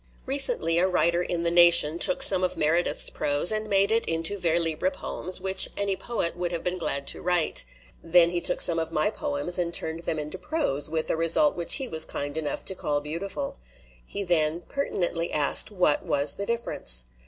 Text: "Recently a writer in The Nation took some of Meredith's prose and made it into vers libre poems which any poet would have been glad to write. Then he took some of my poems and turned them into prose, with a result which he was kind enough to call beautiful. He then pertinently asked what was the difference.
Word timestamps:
"Recently 0.25 0.79
a 0.79 0.87
writer 0.87 1.21
in 1.21 1.43
The 1.43 1.51
Nation 1.51 1.99
took 1.99 2.23
some 2.23 2.43
of 2.43 2.57
Meredith's 2.57 3.11
prose 3.11 3.51
and 3.51 3.69
made 3.69 3.91
it 3.91 4.03
into 4.07 4.35
vers 4.39 4.59
libre 4.59 4.89
poems 4.89 5.39
which 5.39 5.69
any 5.77 5.95
poet 5.95 6.35
would 6.35 6.51
have 6.51 6.63
been 6.63 6.79
glad 6.79 7.05
to 7.09 7.21
write. 7.21 7.65
Then 8.01 8.31
he 8.31 8.41
took 8.41 8.61
some 8.61 8.79
of 8.79 8.91
my 8.91 9.11
poems 9.11 9.59
and 9.59 9.71
turned 9.71 9.99
them 9.99 10.17
into 10.17 10.39
prose, 10.39 10.89
with 10.89 11.11
a 11.11 11.15
result 11.15 11.55
which 11.55 11.75
he 11.75 11.87
was 11.87 12.05
kind 12.05 12.35
enough 12.35 12.65
to 12.65 12.73
call 12.73 12.99
beautiful. 12.99 13.59
He 14.03 14.23
then 14.23 14.61
pertinently 14.61 15.31
asked 15.31 15.69
what 15.69 16.03
was 16.03 16.33
the 16.33 16.47
difference. 16.47 17.05